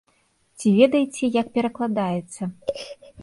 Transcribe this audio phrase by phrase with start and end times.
[0.61, 2.43] Ці ведаеце, як перакладаецца?